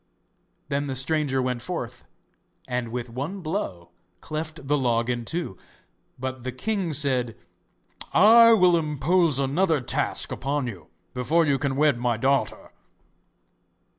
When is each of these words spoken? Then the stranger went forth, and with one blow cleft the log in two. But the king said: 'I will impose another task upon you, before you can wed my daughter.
Then 0.69 0.87
the 0.87 0.95
stranger 0.95 1.43
went 1.43 1.61
forth, 1.61 2.05
and 2.67 2.87
with 2.87 3.07
one 3.07 3.41
blow 3.41 3.91
cleft 4.19 4.67
the 4.67 4.75
log 4.75 5.11
in 5.11 5.25
two. 5.25 5.57
But 6.17 6.41
the 6.43 6.51
king 6.51 6.91
said: 6.91 7.37
'I 8.11 8.53
will 8.53 8.77
impose 8.77 9.37
another 9.37 9.79
task 9.79 10.31
upon 10.31 10.65
you, 10.65 10.87
before 11.13 11.45
you 11.45 11.59
can 11.59 11.75
wed 11.75 11.99
my 11.99 12.17
daughter. 12.17 12.71